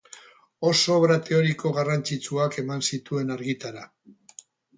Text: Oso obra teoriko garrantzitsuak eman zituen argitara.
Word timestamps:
Oso 0.69 0.95
obra 1.01 1.17
teoriko 1.27 1.73
garrantzitsuak 1.75 2.59
eman 2.63 2.83
zituen 2.95 3.37
argitara. 3.37 3.87